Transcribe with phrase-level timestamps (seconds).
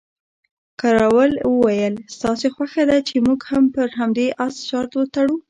[0.81, 5.35] کراول وویل، ستاسې خوښه ده چې موږ هم پر همدې اس شرط وتړو؟